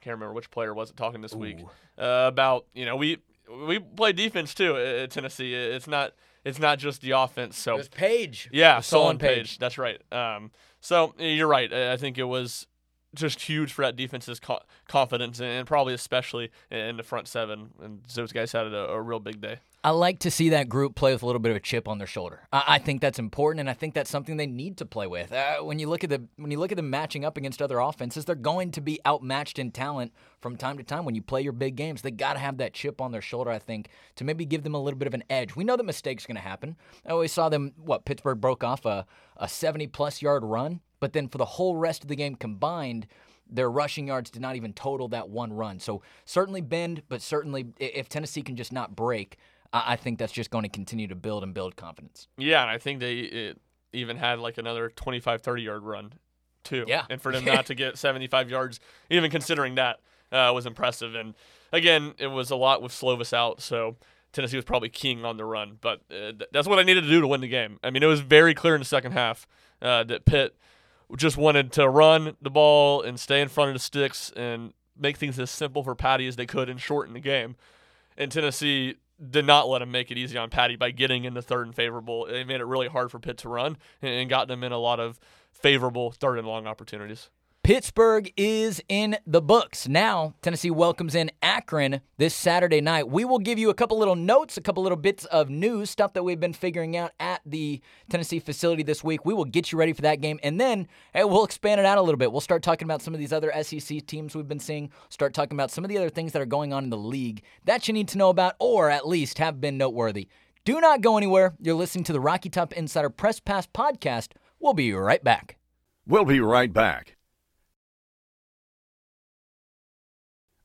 [0.00, 1.58] can't remember which player was it talking this week
[1.96, 3.18] uh, about you know we
[3.66, 5.54] we play defense too at Tennessee.
[5.54, 6.12] It's not
[6.44, 7.56] it's not just the offense.
[7.56, 8.48] So Page.
[8.52, 9.58] yeah, Solon Solon Page.
[9.58, 10.00] That's right.
[10.12, 11.72] Um, so you're right.
[11.72, 12.66] I I think it was
[13.14, 17.70] just huge for that defense's co- confidence, and probably especially in the front seven.
[17.82, 19.58] And those guys had a, a real big day.
[19.84, 21.98] I like to see that group play with a little bit of a chip on
[21.98, 22.46] their shoulder.
[22.52, 25.32] I, I think that's important, and I think that's something they need to play with.
[25.32, 27.80] Uh, when you look at the when you look at them matching up against other
[27.80, 31.04] offenses, they're going to be outmatched in talent from time to time.
[31.04, 33.50] When you play your big games, they got to have that chip on their shoulder.
[33.50, 35.56] I think to maybe give them a little bit of an edge.
[35.56, 36.76] We know that mistakes going to happen.
[37.06, 37.72] I always saw them.
[37.76, 39.04] What Pittsburgh broke off a
[39.36, 43.08] a 70 plus yard run, but then for the whole rest of the game combined
[43.50, 45.80] their rushing yards did not even total that one run.
[45.80, 49.36] So certainly bend, but certainly if Tennessee can just not break,
[49.72, 52.28] I think that's just going to continue to build and build confidence.
[52.38, 53.52] Yeah, and I think they
[53.92, 56.12] even had like another 25, 30 yard run
[56.62, 56.84] too.
[56.86, 57.04] Yeah.
[57.10, 58.78] And for them not to get 75 yards,
[59.10, 59.98] even considering that,
[60.30, 61.16] uh, was impressive.
[61.16, 61.34] And
[61.72, 63.96] again, it was a lot with Slovis out, so
[64.32, 65.78] Tennessee was probably keying on the run.
[65.80, 67.80] But uh, th- that's what I needed to do to win the game.
[67.82, 69.48] I mean, it was very clear in the second half
[69.82, 70.56] uh, that Pitt
[71.16, 75.16] just wanted to run the ball and stay in front of the sticks and make
[75.16, 77.56] things as simple for Patti as they could and shorten the game.
[78.16, 78.96] And Tennessee
[79.30, 82.26] did not let him make it easy on Patti by getting into third and favorable.
[82.26, 85.00] They made it really hard for Pitt to run and got them in a lot
[85.00, 85.20] of
[85.52, 87.30] favorable third and long opportunities.
[87.64, 89.86] Pittsburgh is in the books.
[89.86, 93.08] Now, Tennessee welcomes in Akron this Saturday night.
[93.08, 96.12] We will give you a couple little notes, a couple little bits of news, stuff
[96.14, 99.24] that we've been figuring out at the Tennessee facility this week.
[99.24, 101.98] We will get you ready for that game, and then hey, we'll expand it out
[101.98, 102.32] a little bit.
[102.32, 105.54] We'll start talking about some of these other SEC teams we've been seeing, start talking
[105.54, 107.94] about some of the other things that are going on in the league that you
[107.94, 110.26] need to know about, or at least have been noteworthy.
[110.64, 111.54] Do not go anywhere.
[111.60, 114.30] You're listening to the Rocky Top Insider Press Pass podcast.
[114.58, 115.58] We'll be right back.
[116.08, 117.14] We'll be right back.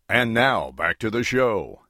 [0.09, 1.81] And now, back to the show.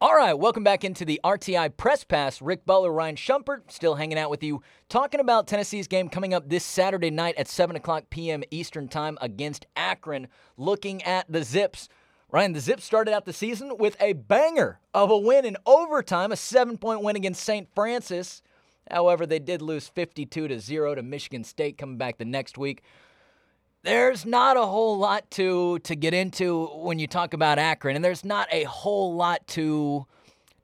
[0.00, 2.40] All right, welcome back into the RTI Press Pass.
[2.40, 6.48] Rick Butler, Ryan Shumpert, still hanging out with you, talking about Tennessee's game coming up
[6.48, 8.42] this Saturday night at 7 o'clock p.m.
[8.50, 10.28] Eastern Time against Akron.
[10.56, 11.90] Looking at the Zips.
[12.30, 16.32] Ryan, the Zips started out the season with a banger of a win in overtime,
[16.32, 17.68] a seven point win against St.
[17.74, 18.40] Francis.
[18.90, 22.82] However, they did lose 52 to 0 to Michigan State coming back the next week
[23.82, 28.04] there's not a whole lot to to get into when you talk about Akron, and
[28.04, 30.06] there's not a whole lot to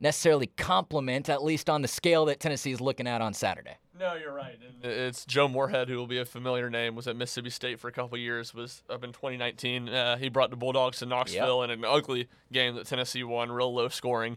[0.00, 3.76] necessarily compliment, at least on the scale that Tennessee is looking at on Saturday.
[3.98, 4.58] No, you're right.
[4.82, 7.86] And it's Joe Moorhead, who will be a familiar name, was at Mississippi State for
[7.88, 9.88] a couple years, was up in 2019.
[9.88, 13.72] Uh, he brought the Bulldogs to Knoxville in an ugly game that Tennessee won, real
[13.72, 14.36] low scoring.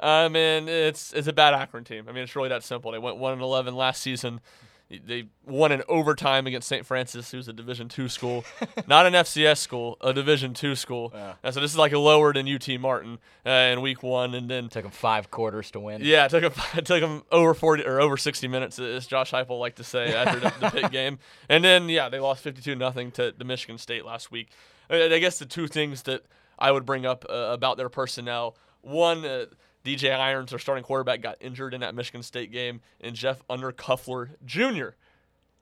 [0.00, 2.06] Um, and it's it's a bad Akron team.
[2.08, 2.92] I mean, it's really that simple.
[2.92, 4.40] They went one and 11 last season.
[4.88, 6.86] They won in overtime against St.
[6.86, 8.44] Francis, who's a Division two school,
[8.86, 11.12] not an FCS school, a Division two school.
[11.42, 14.48] And so this is like a lower than UT Martin uh, in week one, and
[14.48, 16.02] then Took them five quarters to win.
[16.04, 19.32] yeah, it took him it took him over forty or over sixty minutes, as Josh
[19.32, 21.18] Heupel liked to say after the, the Pitt game.
[21.48, 24.50] And then yeah, they lost fifty two nothing to the Michigan State last week.
[24.88, 26.24] And I guess the two things that
[26.60, 29.46] I would bring up uh, about their personnel: one, uh,
[29.86, 34.30] DJ Irons, their starting quarterback, got injured in that Michigan State game, and Jeff Undercuffler
[34.44, 34.96] Jr.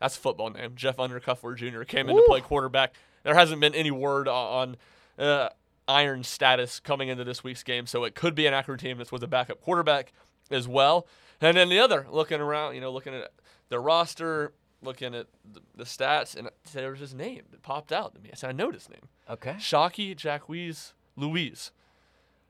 [0.01, 0.73] That's a football name.
[0.75, 1.83] Jeff Undercuffler Jr.
[1.83, 2.95] came in to play quarterback.
[3.23, 4.77] There hasn't been any word on
[5.19, 5.49] uh,
[5.87, 9.13] Iron's status coming into this week's game, so it could be an Akron team that's
[9.13, 10.13] with a backup quarterback
[10.51, 11.07] as well.
[11.41, 13.33] And then the other, looking around, you know, looking at
[13.69, 18.15] the roster, looking at the, the stats, and there was his name that popped out
[18.15, 18.31] to me.
[18.33, 19.09] I said, I know this name.
[19.29, 19.55] Okay.
[19.55, 21.71] Shockey Jacquees Louise,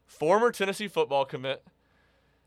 [0.06, 1.64] former Tennessee football commit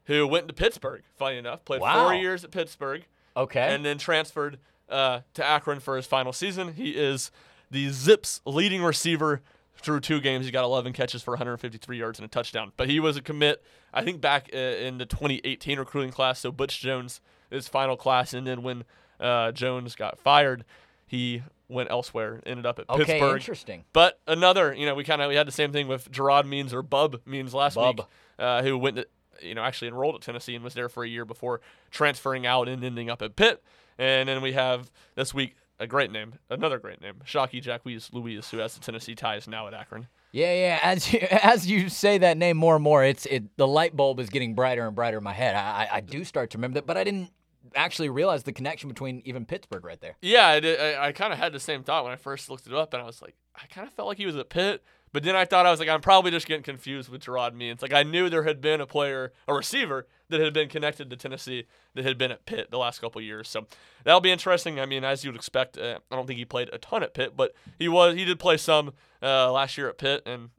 [0.06, 2.06] who went to Pittsburgh, funny enough, played Wow.
[2.06, 3.04] four years at Pittsburgh
[3.36, 3.74] Okay.
[3.74, 4.58] and then transferred
[4.90, 6.74] uh, to Akron for his final season.
[6.74, 7.30] He is
[7.70, 9.42] the Zips leading receiver
[9.76, 10.46] through two games.
[10.46, 12.72] He got 11 catches for 153 yards and a touchdown.
[12.78, 13.62] But he was a commit,
[13.94, 16.40] I think, back uh, in the 2018 recruiting class.
[16.40, 17.20] So Butch Jones,
[17.52, 18.86] his final class, and then when
[19.20, 20.64] uh, Jones got fired,
[21.06, 22.42] he went elsewhere.
[22.46, 23.02] Ended up at Pittsburgh.
[23.02, 23.36] okay, Pittsburgh.
[23.36, 23.86] interesting.
[23.94, 26.74] But another, you know, we kind of we had the same thing with Gerard Means
[26.74, 28.00] or Bub Means last Bub.
[28.00, 28.08] week,
[28.40, 29.08] uh, who went, to,
[29.42, 32.68] you know, actually enrolled at Tennessee and was there for a year before transferring out
[32.68, 33.64] and ending up at Pitt.
[33.98, 38.58] And then we have this week a great name, another great name, Shocky Jacques-Louis, who
[38.58, 40.08] has the Tennessee ties now at Akron.
[40.32, 40.80] Yeah, yeah.
[40.82, 43.56] As you, as you say that name more and more, it's it.
[43.58, 45.56] The light bulb is getting brighter and brighter in my head.
[45.56, 45.60] I,
[45.92, 47.32] I, I do start to remember that, but I didn't
[47.76, 50.16] actually realize the connection between even Pittsburgh right there.
[50.22, 52.68] Yeah, I, did- I, I kind of had the same thought when I first looked
[52.68, 54.84] it up, and I was like, I kind of felt like he was at Pitt,
[55.14, 57.82] but then I thought I was like, I'm probably just getting confused with Gerard Means.
[57.82, 61.16] Like I knew there had been a player, a receiver that had been connected to
[61.16, 63.48] Tennessee that had been at Pitt the last couple of years.
[63.48, 63.66] So
[64.04, 64.80] that'll be interesting.
[64.80, 67.14] I mean, as you would expect, uh, I don't think he played a ton at
[67.14, 70.50] Pitt, but he was he did play some uh, last year at Pitt, and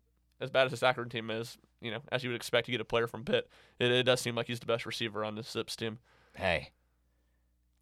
[0.41, 2.81] as bad as this Akron team is, you know, as you would expect to get
[2.81, 5.49] a player from Pitt, it, it does seem like he's the best receiver on this
[5.51, 5.99] Zips team.
[6.35, 6.71] Hey,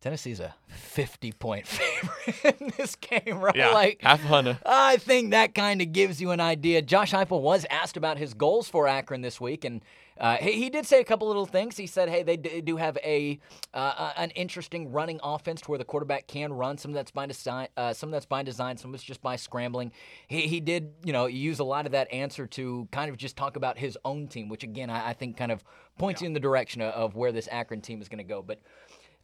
[0.01, 3.57] Tennessee's a 50 point favorite in this game, right?
[3.57, 4.59] Yeah, Like, half a hundred.
[4.65, 6.83] I think that kind of gives you an idea.
[6.83, 9.81] Josh Heupel was asked about his goals for Akron this week, and
[10.19, 11.77] uh, he, he did say a couple little things.
[11.77, 13.39] He said, "Hey, they d- do have a
[13.75, 16.79] uh, uh, an interesting running offense to where the quarterback can run.
[16.79, 19.23] Some of that's by design, uh, some of that's by design, some of it's just
[19.23, 19.93] by scrambling."
[20.29, 23.37] He he did you know use a lot of that answer to kind of just
[23.37, 25.65] talk about his own team, which again I, I think kind of
[25.99, 28.43] points you in the direction of, of where this Akron team is going to go,
[28.43, 28.61] but.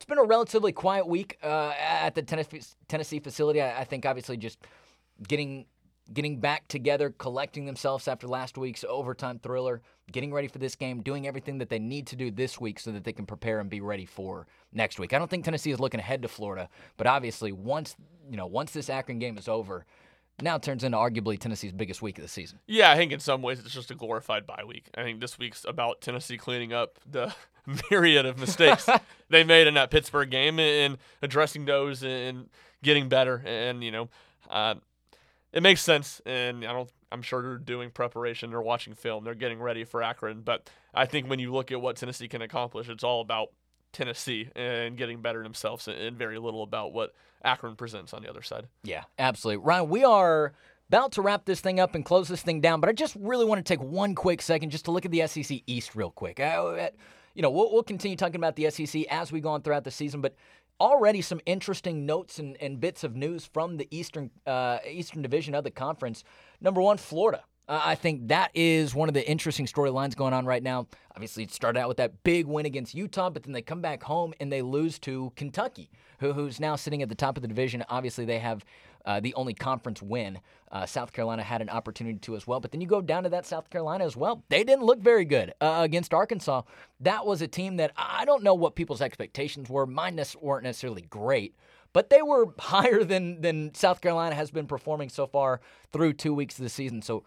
[0.03, 3.63] It's been a relatively quiet week uh, at the Tennessee, facility.
[3.63, 4.59] I, I think obviously just
[5.29, 5.67] getting
[6.13, 11.03] getting back together, collecting themselves after last week's overtime thriller, getting ready for this game,
[11.03, 13.71] doing everything that they need to do this week so that they can prepare and
[13.71, 15.13] be ready for next week.
[15.13, 17.95] I don't think Tennessee is looking ahead to Florida, but obviously once
[18.29, 19.87] you know once this Akron game is over,
[20.41, 22.59] now it turns into arguably Tennessee's biggest week of the season.
[22.67, 24.87] Yeah, I think in some ways it's just a glorified bye week.
[24.97, 27.35] I think this week's about Tennessee cleaning up the
[27.91, 28.89] myriad of mistakes
[29.29, 32.49] they made in that Pittsburgh game and addressing those and
[32.83, 33.43] getting better.
[33.45, 34.09] And you know,
[34.51, 34.75] uh,
[35.53, 36.21] it makes sense.
[36.25, 36.91] And I don't.
[37.11, 38.51] I'm sure they're doing preparation.
[38.51, 39.25] They're watching film.
[39.25, 40.41] They're getting ready for Akron.
[40.41, 43.49] But I think when you look at what Tennessee can accomplish, it's all about
[43.93, 48.43] Tennessee and getting better themselves, and very little about what Akron presents on the other
[48.43, 48.67] side.
[48.83, 49.65] Yeah, absolutely.
[49.65, 50.53] Ryan, we are
[50.89, 53.45] about to wrap this thing up and close this thing down, but I just really
[53.45, 56.39] want to take one quick second just to look at the SEC East real quick.
[56.39, 56.89] Uh, uh,
[57.35, 59.91] you know, we'll, we'll continue talking about the SEC as we go on throughout the
[59.91, 60.35] season, but
[60.81, 65.55] already some interesting notes and, and bits of news from the Eastern uh, Eastern Division
[65.55, 66.25] of the conference.
[66.61, 67.45] Number one, Florida.
[67.69, 70.89] Uh, I think that is one of the interesting storylines going on right now.
[71.15, 74.03] Obviously, it started out with that big win against Utah, but then they come back
[74.03, 77.49] home and they lose to Kentucky, who, who's now sitting at the top of the
[77.49, 77.85] division.
[77.89, 78.65] Obviously, they have
[79.05, 80.41] uh, the only conference win.
[80.71, 83.29] Uh, South Carolina had an opportunity to as well, but then you go down to
[83.29, 84.43] that South Carolina as well.
[84.49, 86.63] They didn't look very good uh, against Arkansas.
[87.01, 89.87] That was a team that I don't know what people's expectations were.
[89.87, 91.55] Mine weren't necessarily great
[91.93, 95.61] but they were higher than than South Carolina has been performing so far
[95.93, 97.03] through two weeks of the season.
[97.03, 97.25] So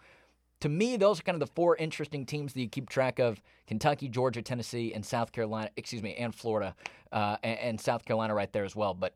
[0.66, 3.40] to me, those are kind of the four interesting teams that you keep track of:
[3.68, 5.70] Kentucky, Georgia, Tennessee, and South Carolina.
[5.76, 6.74] Excuse me, and Florida,
[7.12, 8.92] uh, and, and South Carolina right there as well.
[8.92, 9.14] But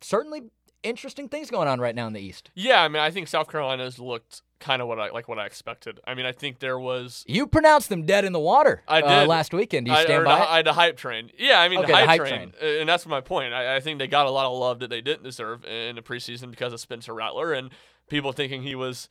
[0.00, 0.44] certainly
[0.82, 2.50] interesting things going on right now in the East.
[2.54, 5.44] Yeah, I mean, I think South Carolina's looked kind of what I like what I
[5.44, 6.00] expected.
[6.06, 8.82] I mean, I think there was You pronounced them dead in the water.
[8.88, 9.28] I uh, did.
[9.28, 9.84] last weekend.
[9.84, 10.50] Do you I, stand or by the?
[10.50, 11.30] I had the hype train.
[11.36, 13.52] Yeah, I mean Okay, the, the hype, hype train, uh, and that's my point.
[13.52, 16.02] I, I think they got a lot of love that they didn't deserve in the
[16.02, 17.68] preseason because of Spencer Rattler and
[18.08, 19.10] people thinking he was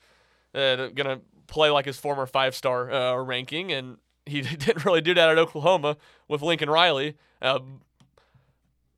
[0.53, 5.29] uh, gonna play like his former five-star uh, ranking, and he didn't really do that
[5.29, 7.17] at Oklahoma with Lincoln Riley.
[7.41, 7.59] Uh,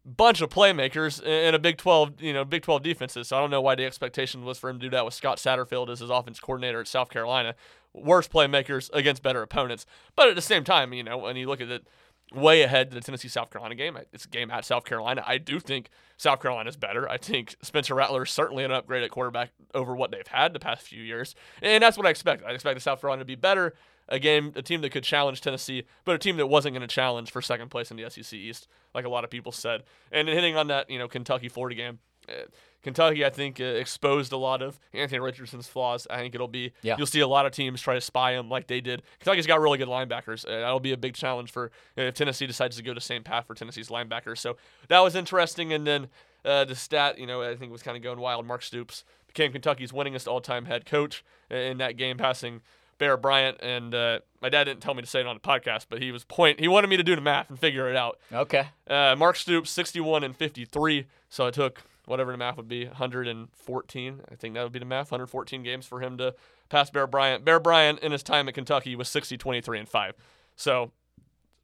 [0.06, 3.30] bunch of playmakers in a Big 12, you know, Big 12 defenses.
[3.30, 5.38] So I don't know why the expectation was for him to do that with Scott
[5.38, 7.56] Satterfield as his offense coordinator at South Carolina.
[7.94, 9.86] Worst playmakers against better opponents.
[10.16, 11.88] But at the same time, you know, when you look at it
[12.34, 15.24] way ahead to the Tennessee South Carolina game, it's a game at South Carolina.
[15.26, 17.10] I do think South Carolina is better.
[17.10, 20.60] I think Spencer Rattler is certainly an upgrade at quarterback over what they've had the
[20.60, 21.36] past few years.
[21.62, 22.44] And that's what I expect.
[22.46, 23.74] I expect the South Carolina to be better.
[24.10, 26.94] A game, a team that could challenge Tennessee, but a team that wasn't going to
[26.94, 29.84] challenge for second place in the SEC East, like a lot of people said.
[30.12, 32.44] And hitting on that, you know, Kentucky Florida game, uh,
[32.84, 36.06] Kentucky, I think, uh, exposed a lot of Anthony Richardson's flaws.
[36.10, 36.96] I think it'll be Yeah.
[36.98, 39.02] you'll see a lot of teams try to spy him like they did.
[39.20, 40.46] Kentucky's got really good linebackers.
[40.46, 43.24] Uh, that'll be a big challenge for uh, if Tennessee decides to go the same
[43.24, 44.38] path for Tennessee's linebackers.
[44.40, 44.58] So
[44.90, 45.72] that was interesting.
[45.74, 46.10] And then
[46.46, 48.46] uh, the stat, you know, I think was kind of going wild.
[48.46, 52.62] Mark Stoops became Kentucky's winningest all-time head coach in that game, passing
[53.00, 53.58] Bear Bryant.
[53.62, 56.12] And uh, my dad didn't tell me to say it on the podcast, but he
[56.12, 56.60] was point.
[56.60, 58.20] He wanted me to do the math and figure it out.
[58.32, 58.68] okay.
[58.90, 61.06] Uh, Mark Stoops, 61 and 53.
[61.30, 64.22] So it took whatever the math would be, 114.
[64.32, 65.12] I think that would be the math.
[65.12, 66.36] 114 games for him to
[66.70, 67.46] pass Bear Bryant.
[67.46, 70.14] Bear Bryant in his time at Kentucky was 60, 23, and 5.
[70.56, 70.92] So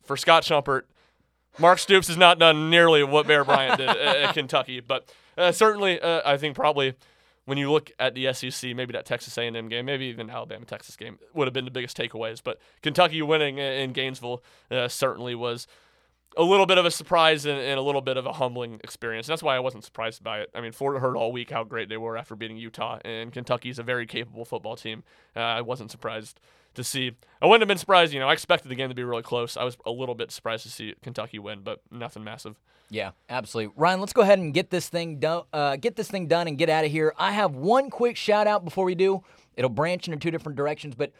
[0.04, 0.84] for Scott Shumpert,
[1.58, 4.80] Mark Stoops has not done nearly what Bear Bryant did at, at Kentucky.
[4.80, 6.93] But uh, certainly, uh, I think probably
[7.45, 10.95] when you look at the SEC, maybe that Texas A&M game, maybe even Alabama Texas
[10.95, 12.41] game would have been the biggest takeaways.
[12.43, 15.67] But Kentucky winning in Gainesville uh, certainly was
[16.39, 19.28] a little bit of a surprise and, and a little bit of a humbling experience.
[19.28, 20.49] That's why I wasn't surprised by it.
[20.56, 23.78] I mean, Florida heard all week how great they were after beating Utah, and Kentucky's
[23.78, 25.04] a very capable football team.
[25.36, 26.39] Uh, I wasn't surprised
[26.75, 27.12] to see.
[27.41, 28.13] I wouldn't have been surprised.
[28.13, 29.58] You know, I expected the game to be really close.
[29.58, 32.56] I was a little bit surprised to see Kentucky win, but nothing massive.
[32.89, 33.73] Yeah, absolutely.
[33.75, 35.43] Ryan, let's go ahead and get this thing done.
[35.52, 37.13] Uh, get this thing done and get out of here.
[37.17, 39.23] I have one quick shout out before we do.
[39.56, 41.12] It'll branch into two different directions, but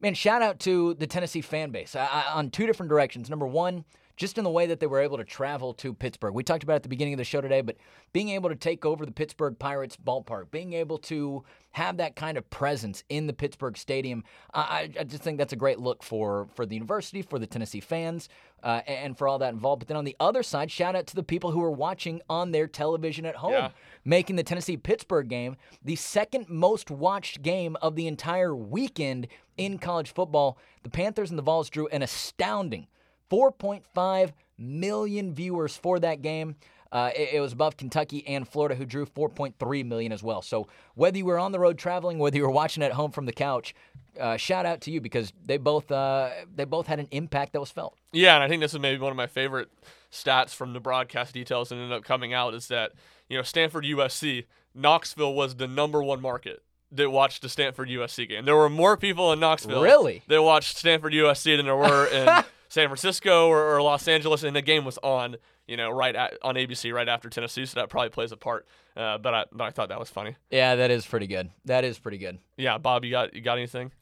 [0.00, 3.30] man, shout out to the Tennessee fan base I, I, on two different directions.
[3.30, 3.84] Number one,
[4.16, 6.34] just in the way that they were able to travel to Pittsburgh.
[6.34, 7.76] We talked about it at the beginning of the show today, but
[8.12, 12.38] being able to take over the Pittsburgh Pirates ballpark, being able to have that kind
[12.38, 14.22] of presence in the Pittsburgh Stadium,
[14.52, 17.80] I, I just think that's a great look for for the university, for the Tennessee
[17.80, 18.28] fans,
[18.62, 19.80] uh, and for all that involved.
[19.80, 22.52] But then on the other side, shout out to the people who are watching on
[22.52, 23.52] their television at home.
[23.52, 23.70] Yeah.
[24.04, 29.78] Making the Tennessee Pittsburgh game the second most watched game of the entire weekend in
[29.78, 30.58] college football.
[30.82, 32.86] The Panthers and the Vols drew an astounding
[33.34, 36.56] 4.5 million viewers for that game.
[36.92, 40.42] Uh, it, it was above Kentucky and Florida, who drew 4.3 million as well.
[40.42, 43.26] So whether you were on the road traveling, whether you were watching at home from
[43.26, 43.74] the couch,
[44.20, 47.60] uh, shout out to you because they both uh, they both had an impact that
[47.60, 47.96] was felt.
[48.12, 49.70] Yeah, and I think this is maybe one of my favorite
[50.12, 52.92] stats from the broadcast details that ended up coming out is that
[53.28, 58.28] you know Stanford USC Knoxville was the number one market that watched the Stanford USC
[58.28, 58.44] game.
[58.44, 60.22] There were more people in Knoxville Really?
[60.28, 64.56] that watched Stanford USC than there were in San Francisco or, or Los Angeles, and
[64.56, 65.36] the game was on
[65.68, 68.66] you know right at, on ABC right after Tennessee, so that probably plays a part.
[68.96, 70.34] Uh, but I but I thought that was funny.
[70.50, 71.50] Yeah, that is pretty good.
[71.66, 72.40] That is pretty good.
[72.56, 73.92] Yeah, Bob, you got you got anything?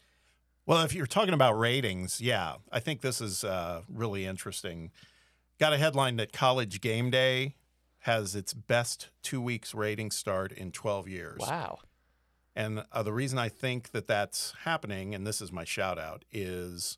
[0.64, 4.90] Well, if you're talking about ratings, yeah, I think this is uh, really interesting.
[5.58, 7.56] Got a headline that College Game Day
[8.00, 11.40] has its best two weeks rating start in 12 years.
[11.40, 11.80] Wow.
[12.56, 16.24] And uh, the reason I think that that's happening, and this is my shout out,
[16.32, 16.96] is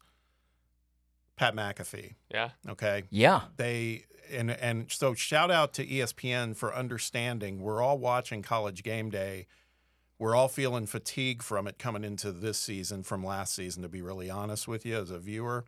[1.36, 2.14] Pat McAfee.
[2.30, 2.50] Yeah.
[2.68, 3.04] Okay.
[3.10, 3.42] Yeah.
[3.56, 7.60] They and and so shout out to ESPN for understanding.
[7.60, 9.46] We're all watching College Game Day.
[10.18, 13.82] We're all feeling fatigue from it coming into this season from last season.
[13.82, 15.64] To be really honest with you, as a viewer,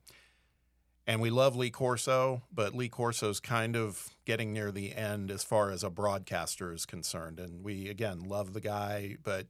[1.06, 5.42] and we love Lee Corso, but Lee Corso's kind of getting near the end as
[5.42, 7.38] far as a broadcaster is concerned.
[7.40, 9.46] And we again love the guy, but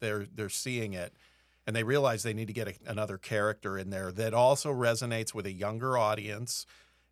[0.00, 1.12] they're they're seeing it
[1.66, 5.34] and they realize they need to get a, another character in there that also resonates
[5.34, 6.66] with a younger audience.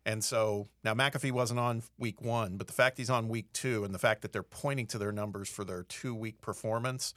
[0.05, 3.83] And so now McAfee wasn't on week one, but the fact he's on week two
[3.83, 7.13] and the fact that they're pointing to their numbers for their two week performance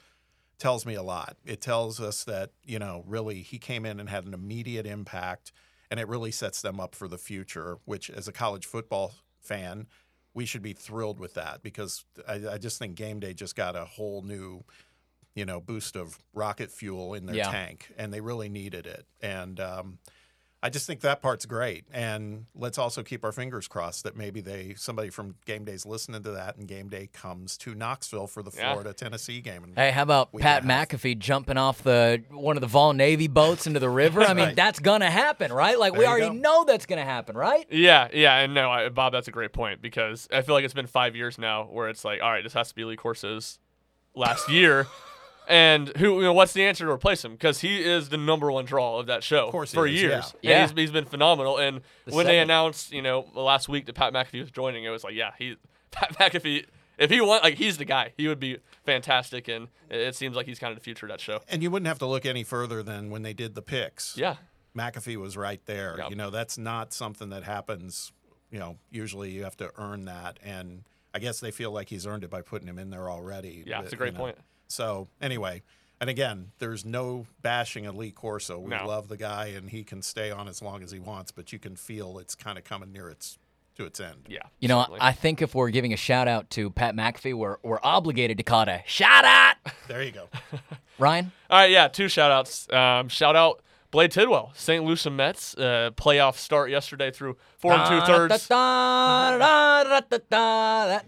[0.59, 1.37] tells me a lot.
[1.45, 5.53] It tells us that, you know, really he came in and had an immediate impact
[5.91, 9.87] and it really sets them up for the future, which as a college football fan,
[10.35, 13.75] we should be thrilled with that because I, I just think game day just got
[13.75, 14.65] a whole new
[15.37, 17.51] you know, boost of rocket fuel in their Yeah.
[17.53, 19.07] tank, and they really needed it.
[19.23, 19.99] And um,
[20.63, 21.85] I just think that part's great.
[21.93, 26.23] And let's also keep our fingers crossed that maybe they somebody from Game Day's listening
[26.23, 28.71] to that, and Game Day comes to Knoxville for the Yeah.
[28.73, 29.63] Florida Tennessee game.
[29.63, 30.75] And Hey, how about Pat and a.
[30.75, 34.23] McAfee jumping off the one of the Vol Navy boats into the river?
[34.23, 34.57] I mean, Right.
[34.57, 35.79] that's gonna happen, right?
[35.79, 36.41] Like we There you already go.
[36.41, 37.67] know that's gonna happen, right?
[37.71, 40.75] Yeah, yeah, and no, I, Bob, that's a great point because I feel like it's
[40.75, 43.59] been five years now where it's like, all right, this has to be Lee Corso's
[44.15, 44.87] last year,
[45.49, 47.33] and who, you know, what's the answer to replace him?
[47.33, 50.35] Because he is the number one draw of that show course he for is, years.
[50.43, 50.51] yeah.
[50.53, 50.61] And Yeah.
[50.75, 51.59] he's, he's been phenomenal.
[51.59, 54.85] And The when they second- announced, you know, last week that Pat McAfee was joining,
[54.85, 55.57] it was like, yeah, he,
[55.91, 56.67] Pat McAfee.
[56.99, 58.13] If he want, like, he's the guy.
[58.17, 61.11] He would be fantastic, and it, it seems like he's kind of the future of
[61.11, 61.41] that show.
[61.49, 64.17] and you wouldn't have to look any further than when they did the picks.
[64.17, 64.37] Yeah,
[64.75, 65.97] McAfee was right there.
[65.99, 66.11] Yep.
[66.11, 68.13] You know, that's not something that happens.
[68.51, 72.07] You know, usually you have to earn that, and I guess they feel like he's
[72.07, 73.63] earned it by putting him in there already.
[73.67, 74.25] Yeah, it's a great you know.
[74.25, 74.39] point.
[74.69, 75.63] So anyway,
[76.01, 78.59] and again, there's no bashing of Lee Corso.
[78.59, 78.87] We No.
[78.87, 81.59] love the guy, and he can stay on as long as he wants, but you
[81.59, 83.39] can feel it's kind of coming near its
[83.77, 84.25] to its end.
[84.29, 84.39] yeah.
[84.59, 85.01] You know, certainly.
[85.03, 88.43] I think if we're giving a shout out to Pat McAfee, we're we're obligated to
[88.43, 89.57] call it a shout out.
[89.89, 90.29] There you go.
[90.99, 92.71] Ryan, All right, yeah, two shout outs.
[92.73, 94.83] Um, shout out Blade Tidwell, St.
[94.85, 98.49] Lucie Mets, uh, playoff start yesterday through four and two thirds.
[98.49, 99.39] That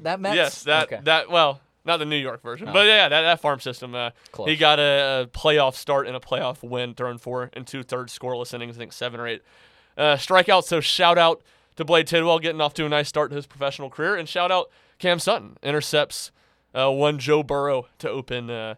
[0.02, 0.36] that Mets?
[0.36, 1.00] Yes, that Okay.
[1.04, 3.94] that well, not the New York version, but yeah, that, that farm system.
[3.94, 4.10] Uh,
[4.44, 8.16] he got a, a playoff start and a playoff win, turned four and two thirds
[8.16, 9.42] scoreless innings, I think seven or eight
[9.96, 10.64] uh, strikeouts.
[10.64, 11.42] So shout out
[11.76, 14.52] to Blade Tidwell getting off to a nice start to his professional career, and shout
[14.52, 16.30] out Cam Sutton intercepts
[16.74, 18.74] uh, one Joe Burrow to open uh,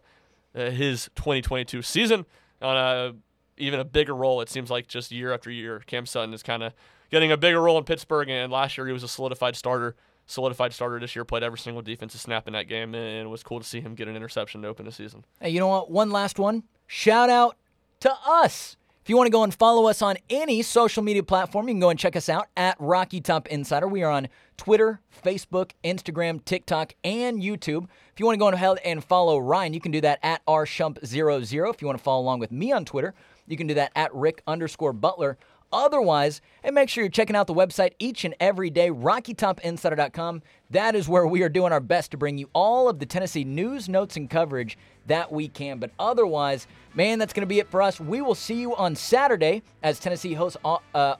[0.54, 2.24] uh, his 2022 season
[2.62, 3.14] on a
[3.56, 4.40] even a bigger role.
[4.40, 6.72] It seems like just year after year, Cam Sutton is kind of
[7.10, 8.28] getting a bigger role in Pittsburgh.
[8.28, 9.96] And last year he was a solidified starter.
[10.30, 13.42] Solidified starter this year, played every single defensive snap in that game, and it was
[13.42, 15.24] cool to see him get an interception to open the season.
[15.40, 15.90] Hey, you know what?
[15.90, 16.62] One last one.
[16.86, 17.56] Shout out
[17.98, 18.76] to us.
[19.02, 21.80] If you want to go and follow us on any social media platform, you can
[21.80, 23.88] go and check us out at Rocky Top Insider.
[23.88, 27.88] We are on Twitter, Facebook, Instagram, TikTok, and YouTube.
[28.12, 31.74] If you want to go ahead and follow Ryan, you can do that at rshump00.
[31.74, 33.14] If you want to follow along with me on Twitter,
[33.48, 35.38] you can do that at Rick underscore Butler.
[35.72, 40.42] Otherwise, and make sure you're checking out the website each and every day, RockyTopInsider.com.
[40.70, 43.44] That is where we are doing our best to bring you all of the Tennessee
[43.44, 45.78] news, notes, and coverage that we can.
[45.78, 48.00] But otherwise, man, that's going to be it for us.
[48.00, 51.16] We will see you on Saturday as Tennessee hosts uh, uh,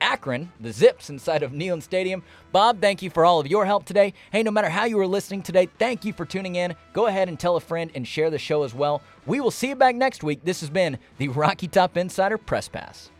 [0.00, 2.24] Akron, the Zips inside of Neyland Stadium.
[2.50, 4.14] Bob, thank you for all of your help today.
[4.32, 6.74] Hey, no matter how you were listening today, thank you for tuning in.
[6.92, 9.00] Go ahead and tell a friend and share the show as well.
[9.26, 10.40] We will see you back next week.
[10.42, 13.10] This has been the Rocky Top Insider Press Pass.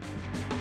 [0.00, 0.59] Thank you.